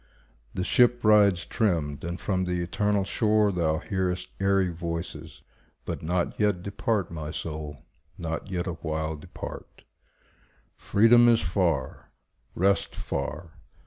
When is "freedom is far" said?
10.75-12.09